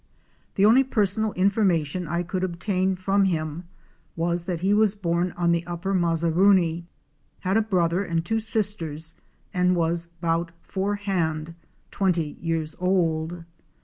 The 0.55 0.65
only 0.65 0.83
personal 0.83 1.31
information 1.33 2.07
I 2.07 2.23
could 2.23 2.43
obtain 2.43 2.95
from 2.95 3.25
him 3.25 3.65
was 4.15 4.45
that 4.45 4.61
he 4.61 4.73
was 4.73 4.95
born 4.95 5.31
on 5.33 5.51
the 5.51 5.63
upper 5.67 5.93
Mazaruni, 5.93 6.87
had 7.41 7.55
a 7.55 7.61
brother 7.61 8.03
and 8.03 8.25
two 8.25 8.39
sisters 8.39 9.13
and 9.53 9.75
was 9.75 10.07
'?bout 10.07 10.53
four 10.63 10.95
hand" 10.95 11.53
(twenty) 11.91 12.35
years 12.41 12.75
old. 12.79 13.43